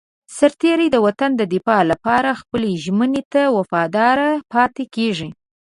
[0.37, 4.19] سرتېری د وطن د دفاع لپاره خپلې ژمنې ته وفادار
[4.53, 5.29] پاتې کېږي.